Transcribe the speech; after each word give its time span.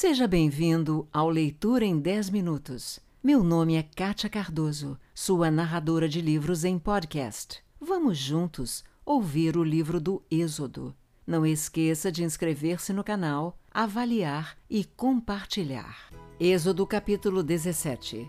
Seja 0.00 0.26
bem-vindo 0.26 1.06
ao 1.12 1.28
Leitura 1.28 1.84
em 1.84 1.98
10 1.98 2.30
Minutos. 2.30 2.98
Meu 3.22 3.44
nome 3.44 3.74
é 3.74 3.82
Kátia 3.82 4.30
Cardoso, 4.30 4.98
sua 5.14 5.50
narradora 5.50 6.08
de 6.08 6.22
livros 6.22 6.64
em 6.64 6.78
podcast. 6.78 7.62
Vamos 7.78 8.16
juntos 8.16 8.82
ouvir 9.04 9.58
o 9.58 9.62
livro 9.62 10.00
do 10.00 10.22
Êxodo. 10.30 10.96
Não 11.26 11.44
esqueça 11.44 12.10
de 12.10 12.24
inscrever-se 12.24 12.94
no 12.94 13.04
canal, 13.04 13.58
avaliar 13.70 14.56
e 14.70 14.86
compartilhar. 14.86 16.08
Êxodo 16.40 16.86
capítulo 16.86 17.42
17 17.42 18.26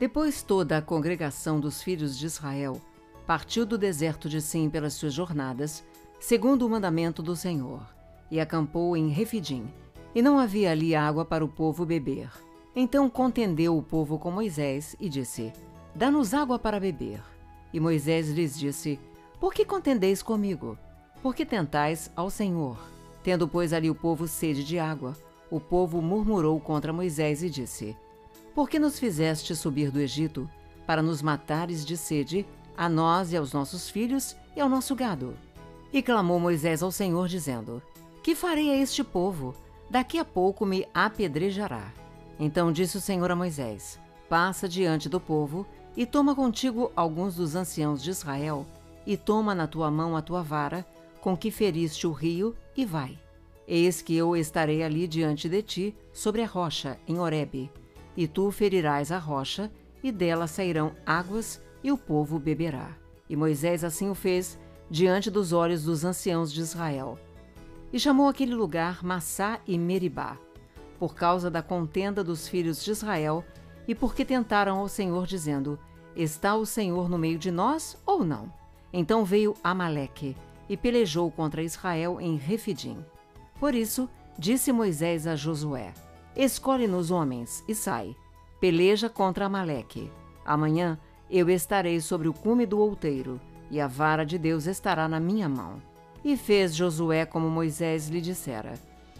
Depois 0.00 0.42
toda 0.42 0.78
a 0.78 0.82
congregação 0.82 1.60
dos 1.60 1.82
filhos 1.82 2.18
de 2.18 2.24
Israel 2.24 2.80
partiu 3.26 3.66
do 3.66 3.76
deserto 3.76 4.26
de 4.26 4.40
Sim 4.40 4.70
pelas 4.70 4.94
suas 4.94 5.12
jornadas, 5.12 5.84
segundo 6.18 6.66
o 6.66 6.70
mandamento 6.70 7.22
do 7.22 7.36
Senhor, 7.36 7.86
e 8.30 8.40
acampou 8.40 8.96
em 8.96 9.10
Refidim, 9.10 9.70
e 10.14 10.22
não 10.22 10.38
havia 10.38 10.70
ali 10.70 10.94
água 10.94 11.24
para 11.24 11.44
o 11.44 11.48
povo 11.48 11.84
beber. 11.84 12.30
Então 12.76 13.08
contendeu 13.08 13.76
o 13.76 13.82
povo 13.82 14.18
com 14.18 14.30
Moisés 14.30 14.96
e 15.00 15.08
disse: 15.08 15.52
Dá-nos 15.94 16.34
água 16.34 16.58
para 16.58 16.80
beber. 16.80 17.22
E 17.72 17.80
Moisés 17.80 18.30
lhes 18.30 18.58
disse: 18.58 18.98
Por 19.40 19.52
que 19.52 19.64
contendeis 19.64 20.22
comigo? 20.22 20.78
Por 21.22 21.34
que 21.34 21.46
tentais 21.46 22.10
ao 22.14 22.30
Senhor? 22.30 22.78
Tendo, 23.22 23.48
pois, 23.48 23.72
ali 23.72 23.88
o 23.88 23.94
povo 23.94 24.28
sede 24.28 24.62
de 24.62 24.78
água, 24.78 25.16
o 25.50 25.58
povo 25.58 26.02
murmurou 26.02 26.60
contra 26.60 26.92
Moisés 26.92 27.42
e 27.42 27.50
disse: 27.50 27.96
Por 28.54 28.68
que 28.68 28.78
nos 28.78 28.98
fizeste 28.98 29.54
subir 29.56 29.90
do 29.90 30.00
Egito 30.00 30.48
para 30.86 31.02
nos 31.02 31.22
matares 31.22 31.84
de 31.84 31.96
sede, 31.96 32.46
a 32.76 32.88
nós 32.88 33.32
e 33.32 33.36
aos 33.36 33.52
nossos 33.52 33.88
filhos 33.88 34.36
e 34.54 34.60
ao 34.60 34.68
nosso 34.68 34.94
gado? 34.94 35.34
E 35.92 36.02
clamou 36.02 36.40
Moisés 36.40 36.82
ao 36.82 36.90
Senhor, 36.90 37.28
dizendo: 37.28 37.80
Que 38.22 38.34
farei 38.34 38.70
a 38.70 38.76
este 38.76 39.02
povo? 39.04 39.54
Daqui 39.88 40.18
a 40.18 40.24
pouco 40.24 40.64
me 40.64 40.86
apedrejará. 40.92 41.92
Então 42.38 42.72
disse 42.72 42.96
o 42.96 43.00
Senhor 43.00 43.30
a 43.30 43.36
Moisés: 43.36 44.00
Passa 44.28 44.68
diante 44.68 45.08
do 45.08 45.20
povo 45.20 45.66
e 45.96 46.04
toma 46.04 46.34
contigo 46.34 46.90
alguns 46.96 47.36
dos 47.36 47.54
anciãos 47.54 48.02
de 48.02 48.10
Israel, 48.10 48.66
e 49.06 49.16
toma 49.16 49.54
na 49.54 49.66
tua 49.66 49.90
mão 49.90 50.16
a 50.16 50.22
tua 50.22 50.42
vara, 50.42 50.84
com 51.20 51.36
que 51.36 51.50
feriste 51.50 52.06
o 52.06 52.12
rio, 52.12 52.56
e 52.76 52.84
vai. 52.84 53.18
Eis 53.66 54.02
que 54.02 54.14
eu 54.14 54.36
estarei 54.36 54.82
ali 54.82 55.06
diante 55.06 55.48
de 55.48 55.62
ti, 55.62 55.96
sobre 56.12 56.42
a 56.42 56.46
rocha, 56.46 56.98
em 57.06 57.18
Horebe, 57.18 57.70
e 58.16 58.26
tu 58.26 58.50
ferirás 58.50 59.10
a 59.12 59.18
rocha, 59.18 59.70
e 60.02 60.10
dela 60.10 60.46
sairão 60.46 60.92
águas, 61.06 61.62
e 61.82 61.90
o 61.90 61.96
povo 61.96 62.38
beberá. 62.38 62.96
E 63.28 63.36
Moisés 63.36 63.84
assim 63.84 64.10
o 64.10 64.14
fez, 64.14 64.58
diante 64.90 65.30
dos 65.30 65.52
olhos 65.52 65.84
dos 65.84 66.04
anciãos 66.04 66.52
de 66.52 66.60
Israel. 66.60 67.18
E 67.94 68.00
chamou 68.00 68.26
aquele 68.26 68.56
lugar 68.56 69.04
Massá 69.04 69.60
e 69.64 69.78
Meribá, 69.78 70.36
por 70.98 71.14
causa 71.14 71.48
da 71.48 71.62
contenda 71.62 72.24
dos 72.24 72.48
filhos 72.48 72.82
de 72.82 72.90
Israel 72.90 73.44
e 73.86 73.94
porque 73.94 74.24
tentaram 74.24 74.78
ao 74.78 74.88
Senhor, 74.88 75.28
dizendo: 75.28 75.78
Está 76.16 76.56
o 76.56 76.66
Senhor 76.66 77.08
no 77.08 77.16
meio 77.16 77.38
de 77.38 77.52
nós 77.52 77.96
ou 78.04 78.24
não? 78.24 78.52
Então 78.92 79.24
veio 79.24 79.54
Amaleque 79.62 80.36
e 80.68 80.76
pelejou 80.76 81.30
contra 81.30 81.62
Israel 81.62 82.20
em 82.20 82.34
Refidim. 82.34 82.98
Por 83.60 83.76
isso, 83.76 84.10
disse 84.36 84.72
Moisés 84.72 85.24
a 85.24 85.36
Josué: 85.36 85.94
Escolhe-nos 86.34 87.12
homens 87.12 87.62
e 87.68 87.76
sai. 87.76 88.16
Peleja 88.58 89.08
contra 89.08 89.46
Amaleque. 89.46 90.10
Amanhã 90.44 90.98
eu 91.30 91.48
estarei 91.48 92.00
sobre 92.00 92.26
o 92.26 92.34
cume 92.34 92.66
do 92.66 92.80
outeiro, 92.80 93.40
e 93.70 93.80
a 93.80 93.86
vara 93.86 94.26
de 94.26 94.36
Deus 94.36 94.66
estará 94.66 95.06
na 95.06 95.20
minha 95.20 95.48
mão. 95.48 95.93
E 96.24 96.36
fez 96.36 96.74
Josué 96.74 97.26
como 97.26 97.50
Moisés 97.50 98.08
lhe 98.08 98.20
dissera 98.20 98.74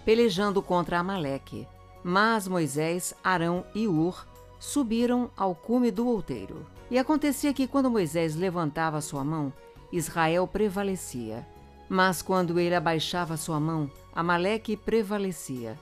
pelejando 0.05 0.61
contra 0.63 0.99
Amaleque. 0.99 1.67
Mas 2.03 2.47
Moisés, 2.47 3.15
Arão 3.25 3.65
e 3.75 3.89
Ur 3.89 4.27
subiram 4.59 5.31
ao 5.37 5.55
cume 5.55 5.91
do 5.91 6.07
outeiro. 6.07 6.67
E 6.91 6.99
acontecia 6.99 7.55
que 7.55 7.67
quando 7.67 7.91
Moisés 7.91 8.37
levantava 8.37 9.01
sua 9.01 9.25
mão, 9.25 9.53
Israel 9.91 10.47
prevalecia. 10.47 11.47
Mas 11.89 12.21
quando 12.21 12.59
ele 12.61 12.75
abaixava 12.75 13.37
sua 13.37 13.59
mão, 13.59 13.91
Amaleque 14.15 14.77
prevalecia. 14.77 15.79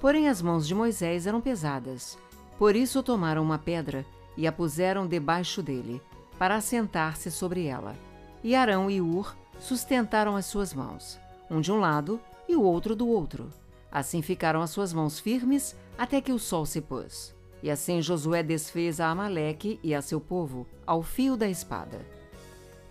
Porém 0.00 0.28
as 0.28 0.40
mãos 0.40 0.66
de 0.66 0.74
Moisés 0.74 1.26
eram 1.26 1.40
pesadas. 1.40 2.18
Por 2.58 2.74
isso 2.74 3.02
tomaram 3.02 3.42
uma 3.42 3.58
pedra 3.58 4.04
e 4.36 4.46
a 4.46 4.52
puseram 4.52 5.06
debaixo 5.06 5.62
dele, 5.62 6.00
para 6.38 6.56
assentar-se 6.56 7.30
sobre 7.30 7.66
ela. 7.66 7.94
E 8.42 8.54
Arão 8.54 8.90
e 8.90 9.00
Ur 9.00 9.36
sustentaram 9.60 10.36
as 10.36 10.46
suas 10.46 10.74
mãos, 10.74 11.20
um 11.50 11.60
de 11.60 11.70
um 11.70 11.78
lado 11.78 12.20
e 12.48 12.56
o 12.56 12.62
outro 12.62 12.96
do 12.96 13.06
outro. 13.08 13.48
Assim 13.92 14.22
ficaram 14.22 14.60
as 14.60 14.70
suas 14.70 14.92
mãos 14.92 15.18
firmes 15.18 15.76
até 15.96 16.20
que 16.20 16.32
o 16.32 16.38
sol 16.38 16.66
se 16.66 16.80
pôs. 16.80 17.34
E 17.62 17.70
assim 17.70 18.00
Josué 18.00 18.42
desfez 18.42 19.00
a 19.00 19.08
Amaleque 19.08 19.78
e 19.82 19.94
a 19.94 20.00
seu 20.00 20.20
povo 20.20 20.66
ao 20.86 21.02
fio 21.02 21.36
da 21.36 21.48
espada. 21.48 22.00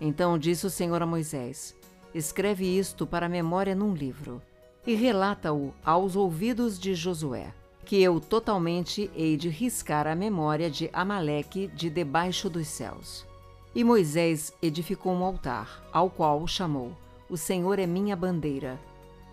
Então 0.00 0.38
disse 0.38 0.66
o 0.66 0.70
Senhor 0.70 1.02
a 1.02 1.06
Moisés: 1.06 1.76
Escreve 2.14 2.64
isto 2.78 3.06
para 3.06 3.26
a 3.26 3.28
memória 3.28 3.74
num 3.74 3.94
livro 3.94 4.40
e 4.86 4.94
relata-o 4.94 5.74
aos 5.84 6.16
ouvidos 6.16 6.78
de 6.78 6.94
Josué, 6.94 7.52
que 7.84 8.00
eu 8.00 8.20
totalmente 8.20 9.10
hei 9.14 9.36
de 9.36 9.48
riscar 9.48 10.06
a 10.06 10.14
memória 10.14 10.70
de 10.70 10.88
Amaleque 10.92 11.66
de 11.68 11.90
debaixo 11.90 12.48
dos 12.48 12.68
céus. 12.68 13.29
E 13.74 13.84
Moisés 13.84 14.52
edificou 14.60 15.12
um 15.12 15.24
altar, 15.24 15.82
ao 15.92 16.10
qual 16.10 16.44
chamou: 16.46 16.92
O 17.28 17.36
Senhor 17.36 17.78
é 17.78 17.86
minha 17.86 18.16
bandeira 18.16 18.80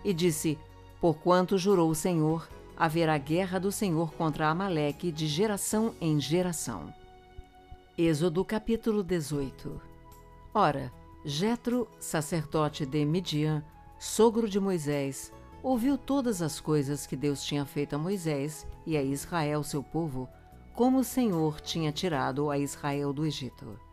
e 0.04 0.14
disse: 0.14 0.60
Porquanto 1.02 1.58
jurou 1.58 1.90
o 1.90 1.96
Senhor, 1.96 2.48
haverá 2.78 3.18
guerra 3.18 3.60
do 3.60 3.72
Senhor 3.72 4.14
contra 4.14 4.48
Amaleque 4.48 5.12
de 5.12 5.26
geração 5.26 5.96
em 6.00 6.20
geração. 6.20 6.94
Êxodo 7.98 8.46
capítulo 8.46 9.04
18 9.04 9.82
Ora, 10.54 10.94
Jetro, 11.26 11.88
sacerdote 12.00 12.86
de 12.86 13.04
Midian, 13.04 13.64
sogro 14.00 14.48
de 14.48 14.60
Moisés, 14.60 15.34
ouviu 15.64 15.98
todas 15.98 16.44
as 16.44 16.60
coisas 16.60 17.08
que 17.08 17.16
Deus 17.16 17.44
tinha 17.44 17.66
feito 17.66 17.96
a 17.96 17.98
Moisés 17.98 18.68
e 18.86 18.96
a 18.96 19.02
Israel, 19.02 19.64
seu 19.64 19.82
povo, 19.82 20.30
como 20.76 21.00
o 21.00 21.04
Senhor 21.04 21.60
tinha 21.60 21.92
tirado 21.92 22.52
a 22.52 22.58
Israel 22.60 23.12
do 23.12 23.26
Egito. 23.26 23.87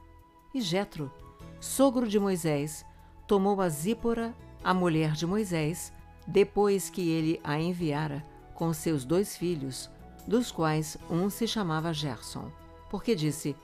E 0.54 0.60
Jetro, 0.60 1.10
sogro 1.58 2.06
de 2.06 2.20
Moisés, 2.20 2.86
tomou 3.26 3.60
a 3.60 3.68
Zípora, 3.68 4.32
a 4.62 4.72
mulher 4.72 5.10
de 5.10 5.26
Moisés, 5.26 5.92
depois 6.28 6.88
que 6.88 7.08
ele 7.08 7.40
a 7.42 7.58
enviara 7.58 8.24
com 8.54 8.72
seus 8.72 9.04
dois 9.04 9.36
filhos, 9.36 9.90
dos 10.28 10.52
quais 10.52 10.96
um 11.10 11.28
se 11.28 11.48
chamava 11.48 11.92
Gerson, 11.92 12.52
porque 12.88 13.16
disse: 13.16 13.56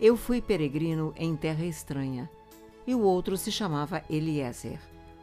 Eu 0.00 0.16
fui 0.16 0.40
peregrino 0.40 1.12
em 1.16 1.34
terra 1.34 1.64
estranha. 1.64 2.30
E 2.86 2.94
o 2.94 3.00
outro 3.00 3.36
se 3.36 3.50
chamava 3.50 4.04
Eliezer, 4.08 4.78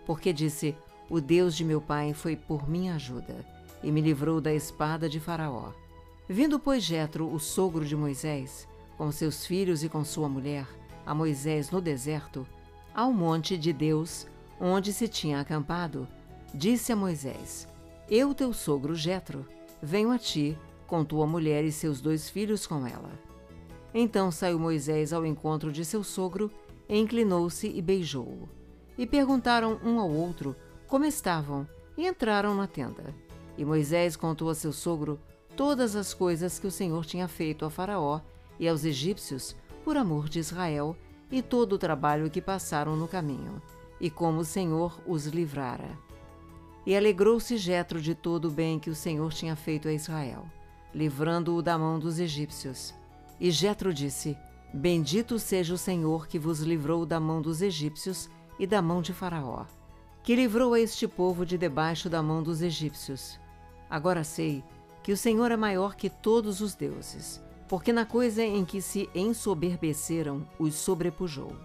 porque 0.05 0.33
disse: 0.33 0.75
O 1.09 1.21
Deus 1.21 1.55
de 1.55 1.63
meu 1.63 1.79
pai 1.79 2.13
foi 2.13 2.35
por 2.35 2.69
minha 2.69 2.95
ajuda 2.95 3.45
e 3.81 3.93
me 3.93 4.01
livrou 4.01 4.41
da 4.41 4.53
espada 4.53 5.07
de 5.07 5.21
Faraó. 5.21 5.71
Vindo, 6.27 6.59
pois, 6.59 6.83
Jetro, 6.83 7.33
o 7.33 7.39
sogro 7.39 7.85
de 7.85 7.95
Moisés, 7.95 8.67
com 8.97 9.09
seus 9.09 9.45
filhos 9.45 9.85
e 9.85 9.89
com 9.89 10.03
sua 10.03 10.27
mulher, 10.27 10.67
a 11.05 11.13
Moisés 11.13 11.71
no 11.71 11.81
deserto, 11.81 12.45
ao 12.93 13.11
monte 13.11 13.57
de 13.57 13.73
Deus, 13.73 14.27
onde 14.59 14.93
se 14.93 15.07
tinha 15.07 15.39
acampado, 15.39 16.07
disse 16.53 16.91
a 16.91 16.95
Moisés: 16.95 17.67
Eu, 18.09 18.33
teu 18.33 18.53
sogro 18.53 18.95
Jetro, 18.95 19.45
venho 19.81 20.11
a 20.11 20.17
ti 20.17 20.57
com 20.87 21.03
tua 21.03 21.25
mulher 21.25 21.63
e 21.63 21.71
seus 21.71 21.99
dois 21.99 22.29
filhos 22.29 22.67
com 22.67 22.85
ela. 22.85 23.11
Então 23.93 24.31
saiu 24.31 24.59
Moisés 24.59 25.13
ao 25.13 25.25
encontro 25.25 25.71
de 25.71 25.83
seu 25.85 26.03
sogro, 26.03 26.51
inclinou-se 26.89 27.67
e 27.67 27.81
beijou-o. 27.81 28.49
E 28.97 29.05
perguntaram 29.05 29.79
um 29.83 29.99
ao 29.99 30.09
outro 30.09 30.55
como 30.87 31.05
estavam, 31.05 31.67
e 31.97 32.07
entraram 32.07 32.55
na 32.55 32.67
tenda. 32.67 33.15
E 33.57 33.65
Moisés 33.65 34.15
contou 34.15 34.49
a 34.49 34.55
seu 34.55 34.71
sogro 34.71 35.19
todas 35.55 35.95
as 35.95 36.13
coisas 36.13 36.57
que 36.59 36.67
o 36.67 36.71
Senhor 36.71 37.05
tinha 37.05 37.27
feito 37.27 37.65
a 37.65 37.69
Faraó 37.69 38.21
e 38.59 38.67
aos 38.67 38.85
egípcios 38.85 39.55
por 39.83 39.97
amor 39.97 40.29
de 40.29 40.39
Israel 40.39 40.95
e 41.31 41.41
todo 41.41 41.73
o 41.73 41.77
trabalho 41.77 42.29
que 42.29 42.41
passaram 42.41 42.95
no 42.95 43.07
caminho, 43.07 43.61
e 43.99 44.09
como 44.09 44.39
o 44.39 44.45
Senhor 44.45 44.99
os 45.05 45.25
livrara. 45.25 45.97
E 46.85 46.95
alegrou-se 46.95 47.57
Jetro 47.57 48.01
de 48.01 48.13
todo 48.13 48.49
o 48.49 48.51
bem 48.51 48.77
que 48.79 48.89
o 48.89 48.95
Senhor 48.95 49.31
tinha 49.33 49.55
feito 49.55 49.87
a 49.87 49.93
Israel, 49.93 50.45
livrando-o 50.93 51.61
da 51.61 51.77
mão 51.77 51.97
dos 51.97 52.19
egípcios. 52.19 52.93
E 53.39 53.49
Jetro 53.49 53.93
disse: 53.93 54.37
Bendito 54.73 55.39
seja 55.39 55.73
o 55.73 55.77
Senhor 55.77 56.27
que 56.27 56.37
vos 56.37 56.59
livrou 56.59 57.05
da 57.05 57.19
mão 57.19 57.41
dos 57.41 57.61
egípcios 57.61 58.29
e 58.59 58.67
da 58.67 58.81
mão 58.81 59.01
de 59.01 59.13
Faraó, 59.13 59.65
que 60.23 60.35
livrou 60.35 60.73
a 60.73 60.79
este 60.79 61.07
povo 61.07 61.45
de 61.45 61.57
debaixo 61.57 62.09
da 62.09 62.21
mão 62.21 62.43
dos 62.43 62.61
egípcios. 62.61 63.39
Agora 63.89 64.23
sei 64.23 64.63
que 65.01 65.11
o 65.11 65.17
Senhor 65.17 65.51
é 65.51 65.57
maior 65.57 65.95
que 65.95 66.09
todos 66.09 66.61
os 66.61 66.75
deuses, 66.75 67.41
porque 67.67 67.93
na 67.93 68.05
coisa 68.05 68.43
em 68.43 68.63
que 68.65 68.81
se 68.81 69.09
ensoberbeceram 69.13 70.47
os 70.59 70.75
sobrepujou. 70.75 71.55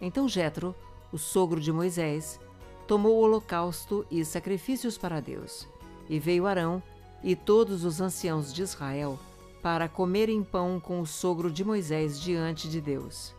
Então 0.00 0.28
Jetro, 0.28 0.74
o 1.12 1.18
sogro 1.18 1.60
de 1.60 1.72
Moisés, 1.72 2.40
tomou 2.86 3.16
o 3.16 3.20
holocausto 3.20 4.06
e 4.10 4.24
sacrifícios 4.24 4.98
para 4.98 5.20
Deus. 5.20 5.66
E 6.08 6.18
veio 6.18 6.46
Arão, 6.46 6.82
e 7.22 7.34
todos 7.34 7.84
os 7.84 8.00
anciãos 8.00 8.52
de 8.52 8.62
Israel 8.62 9.18
para 9.62 9.88
comerem 9.88 10.42
pão 10.42 10.78
com 10.78 11.00
o 11.00 11.06
sogro 11.06 11.50
de 11.50 11.64
Moisés 11.64 12.20
diante 12.20 12.68
de 12.68 12.82
Deus. 12.82 13.34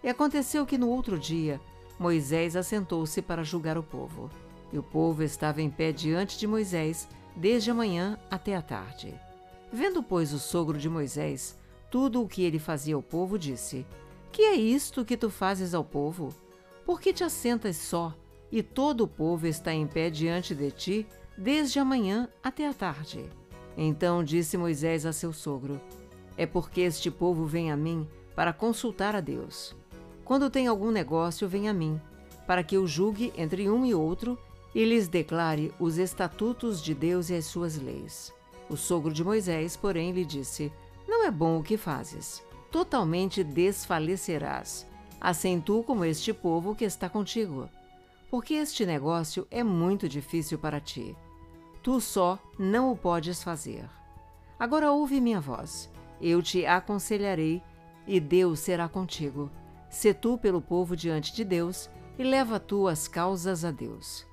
E 0.00 0.08
aconteceu 0.08 0.64
que 0.64 0.78
no 0.78 0.88
outro 0.88 1.18
dia 1.18 1.60
Moisés 1.98 2.54
assentou-se 2.54 3.20
para 3.20 3.42
julgar 3.42 3.76
o 3.76 3.82
povo. 3.82 4.30
E 4.72 4.78
o 4.78 4.82
povo 4.82 5.22
estava 5.22 5.60
em 5.60 5.70
pé 5.70 5.90
diante 5.90 6.38
de 6.38 6.46
Moisés 6.46 7.08
desde 7.34 7.70
a 7.70 7.74
manhã 7.74 8.18
até 8.30 8.54
a 8.54 8.62
tarde. 8.62 9.12
Vendo, 9.74 10.04
pois, 10.04 10.32
o 10.32 10.38
sogro 10.38 10.78
de 10.78 10.88
Moisés 10.88 11.58
tudo 11.90 12.22
o 12.22 12.28
que 12.28 12.42
ele 12.42 12.58
fazia 12.60 12.94
ao 12.94 13.02
povo, 13.02 13.36
disse: 13.36 13.84
Que 14.32 14.42
é 14.42 14.54
isto 14.54 15.04
que 15.04 15.16
tu 15.16 15.30
fazes 15.30 15.74
ao 15.74 15.84
povo? 15.84 16.34
Por 16.84 17.00
que 17.00 17.12
te 17.12 17.22
assentas 17.22 17.76
só, 17.76 18.12
e 18.52 18.62
todo 18.64 19.02
o 19.02 19.08
povo 19.08 19.46
está 19.46 19.72
em 19.72 19.86
pé 19.86 20.10
diante 20.10 20.54
de 20.54 20.70
ti, 20.70 21.06
desde 21.36 21.78
a 21.78 21.84
manhã 21.84 22.28
até 22.42 22.68
a 22.68 22.72
tarde? 22.72 23.24
Então 23.76 24.24
disse 24.24 24.56
Moisés 24.56 25.04
a 25.04 25.12
seu 25.12 25.32
sogro: 25.32 25.80
É 26.36 26.46
porque 26.46 26.80
este 26.80 27.10
povo 27.12 27.44
vem 27.44 27.70
a 27.72 27.76
mim 27.76 28.08
para 28.34 28.52
consultar 28.52 29.16
a 29.16 29.20
Deus. 29.20 29.74
Quando 30.24 30.50
tem 30.50 30.68
algum 30.68 30.92
negócio, 30.92 31.48
vem 31.48 31.68
a 31.68 31.72
mim, 31.72 32.00
para 32.46 32.62
que 32.62 32.76
eu 32.76 32.86
julgue 32.86 33.32
entre 33.36 33.68
um 33.68 33.84
e 33.84 33.94
outro 33.94 34.38
e 34.72 34.84
lhes 34.84 35.06
declare 35.08 35.72
os 35.80 35.98
estatutos 35.98 36.82
de 36.82 36.92
Deus 36.92 37.28
e 37.30 37.34
as 37.34 37.44
suas 37.44 37.76
leis. 37.76 38.32
O 38.68 38.76
sogro 38.76 39.12
de 39.12 39.22
Moisés, 39.22 39.76
porém, 39.76 40.12
lhe 40.12 40.24
disse: 40.24 40.72
Não 41.06 41.24
é 41.24 41.30
bom 41.30 41.58
o 41.58 41.62
que 41.62 41.76
fazes. 41.76 42.42
Totalmente 42.70 43.44
desfalecerás, 43.44 44.86
assim 45.20 45.60
tu 45.60 45.82
como 45.82 46.04
este 46.04 46.32
povo 46.32 46.74
que 46.74 46.84
está 46.84 47.08
contigo. 47.08 47.68
Porque 48.30 48.54
este 48.54 48.84
negócio 48.84 49.46
é 49.50 49.62
muito 49.62 50.08
difícil 50.08 50.58
para 50.58 50.80
ti. 50.80 51.16
Tu 51.82 52.00
só 52.00 52.38
não 52.58 52.90
o 52.90 52.96
podes 52.96 53.42
fazer. 53.42 53.88
Agora 54.58 54.90
ouve 54.90 55.20
minha 55.20 55.40
voz. 55.40 55.90
Eu 56.20 56.42
te 56.42 56.64
aconselharei, 56.64 57.62
e 58.06 58.18
Deus 58.18 58.60
será 58.60 58.88
contigo. 58.88 59.50
Se 59.90 60.12
tu 60.12 60.38
pelo 60.38 60.60
povo 60.60 60.96
diante 60.96 61.34
de 61.34 61.44
Deus, 61.44 61.88
e 62.18 62.24
leva 62.24 62.58
tu 62.58 62.88
as 62.88 63.06
causas 63.06 63.64
a 63.64 63.70
Deus 63.70 64.26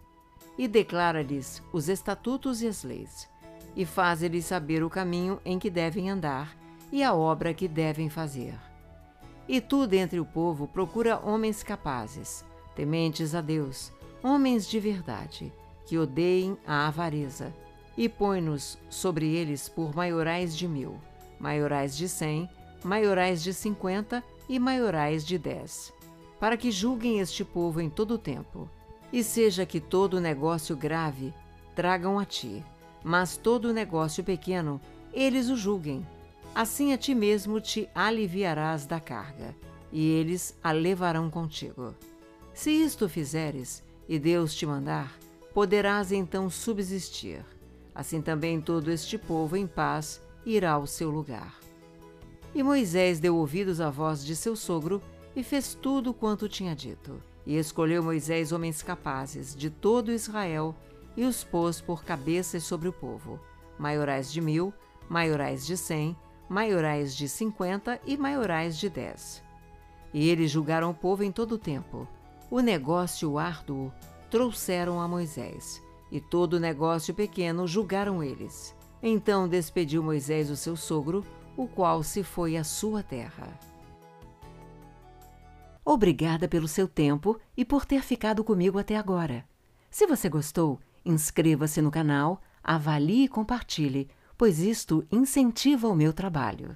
e 0.61 0.67
declara-lhes 0.67 1.63
os 1.73 1.89
estatutos 1.89 2.61
e 2.61 2.67
as 2.67 2.83
leis, 2.83 3.27
e 3.75 3.85
faz-lhes 3.85 4.45
saber 4.45 4.83
o 4.83 4.89
caminho 4.89 5.39
em 5.45 5.57
que 5.57 5.69
devem 5.69 6.09
andar 6.09 6.55
e 6.91 7.03
a 7.03 7.13
obra 7.13 7.53
que 7.53 7.67
devem 7.67 8.09
fazer. 8.09 8.55
E 9.47 9.59
tu, 9.59 9.87
dentre 9.87 10.19
o 10.19 10.25
povo, 10.25 10.67
procura 10.67 11.19
homens 11.19 11.63
capazes, 11.63 12.45
tementes 12.75 13.33
a 13.33 13.41
Deus, 13.41 13.91
homens 14.23 14.67
de 14.67 14.79
verdade, 14.79 15.51
que 15.85 15.97
odeiem 15.97 16.57
a 16.65 16.87
avareza, 16.87 17.53
e 17.97 18.07
põe-nos 18.07 18.77
sobre 18.89 19.27
eles 19.35 19.67
por 19.67 19.93
maiorais 19.95 20.55
de 20.55 20.67
mil, 20.67 20.97
maiorais 21.39 21.95
de 21.95 22.07
cem, 22.07 22.49
maiorais 22.83 23.43
de 23.43 23.53
cinquenta 23.53 24.23
e 24.47 24.57
maiorais 24.57 25.25
de 25.25 25.37
dez, 25.37 25.93
para 26.39 26.57
que 26.57 26.71
julguem 26.71 27.19
este 27.19 27.43
povo 27.43 27.81
em 27.81 27.89
todo 27.89 28.15
o 28.15 28.17
tempo 28.17 28.69
e 29.11 29.23
seja 29.23 29.65
que 29.65 29.79
todo 29.79 30.21
negócio 30.21 30.75
grave 30.75 31.33
tragam 31.75 32.17
a 32.17 32.25
ti, 32.25 32.63
mas 33.03 33.37
todo 33.37 33.73
negócio 33.73 34.23
pequeno 34.23 34.79
eles 35.13 35.49
o 35.49 35.55
julguem. 35.55 36.05
Assim 36.53 36.93
a 36.93 36.97
ti 36.97 37.15
mesmo 37.15 37.59
te 37.61 37.89
aliviarás 37.95 38.85
da 38.85 38.99
carga, 38.99 39.55
e 39.91 40.05
eles 40.11 40.57
a 40.63 40.71
levarão 40.71 41.29
contigo. 41.29 41.95
Se 42.53 42.71
isto 42.71 43.07
fizeres, 43.07 43.83
e 44.07 44.19
Deus 44.19 44.53
te 44.53 44.65
mandar, 44.65 45.17
poderás 45.53 46.11
então 46.11 46.49
subsistir. 46.49 47.45
Assim 47.95 48.21
também 48.21 48.59
todo 48.59 48.91
este 48.91 49.17
povo 49.17 49.55
em 49.55 49.65
paz 49.65 50.21
irá 50.45 50.71
ao 50.71 50.85
seu 50.85 51.09
lugar. 51.09 51.59
E 52.53 52.61
Moisés 52.61 53.19
deu 53.19 53.37
ouvidos 53.37 53.79
à 53.79 53.89
voz 53.89 54.25
de 54.25 54.35
seu 54.35 54.55
sogro 54.55 55.01
e 55.35 55.43
fez 55.43 55.73
tudo 55.73 56.13
quanto 56.13 56.49
tinha 56.49 56.75
dito. 56.75 57.21
E 57.45 57.57
escolheu 57.57 58.03
Moisés 58.03 58.51
homens 58.51 58.81
capazes 58.81 59.55
de 59.55 59.69
todo 59.69 60.11
Israel 60.11 60.75
e 61.15 61.25
os 61.25 61.43
pôs 61.43 61.81
por 61.81 62.03
cabeças 62.03 62.63
sobre 62.63 62.87
o 62.87 62.93
povo, 62.93 63.39
maiorais 63.77 64.31
de 64.31 64.41
mil, 64.41 64.73
maiorais 65.09 65.65
de 65.65 65.75
cem, 65.75 66.15
maiorais 66.47 67.15
de 67.15 67.27
cinquenta 67.27 67.99
e 68.05 68.17
maiorais 68.17 68.77
de 68.77 68.89
dez. 68.89 69.43
E 70.13 70.29
eles 70.29 70.51
julgaram 70.51 70.91
o 70.91 70.95
povo 70.95 71.23
em 71.23 71.31
todo 71.31 71.53
o 71.53 71.57
tempo. 71.57 72.07
O 72.49 72.59
negócio 72.59 73.37
árduo 73.37 73.91
trouxeram 74.29 74.99
a 74.99 75.07
Moisés, 75.07 75.81
e 76.11 76.19
todo 76.19 76.53
o 76.53 76.59
negócio 76.59 77.13
pequeno 77.13 77.65
julgaram 77.65 78.21
eles. 78.21 78.75
Então 79.01 79.47
despediu 79.47 80.03
Moisés 80.03 80.49
o 80.49 80.55
seu 80.55 80.75
sogro, 80.75 81.25
o 81.55 81.67
qual 81.67 82.03
se 82.03 82.23
foi 82.23 82.57
à 82.57 82.63
sua 82.63 83.01
terra. 83.01 83.47
Obrigada 85.83 86.47
pelo 86.47 86.67
seu 86.67 86.87
tempo 86.87 87.39
e 87.57 87.65
por 87.65 87.85
ter 87.85 88.03
ficado 88.03 88.43
comigo 88.43 88.77
até 88.77 88.95
agora. 88.95 89.43
Se 89.89 90.05
você 90.05 90.29
gostou, 90.29 90.79
inscreva-se 91.05 91.81
no 91.81 91.91
canal, 91.91 92.41
avalie 92.63 93.25
e 93.25 93.27
compartilhe, 93.27 94.09
pois 94.37 94.59
isto 94.59 95.05
incentiva 95.11 95.87
o 95.87 95.95
meu 95.95 96.13
trabalho. 96.13 96.75